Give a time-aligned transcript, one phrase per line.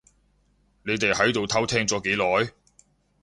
[0.81, 2.51] 你哋喺度偷聽咗幾耐？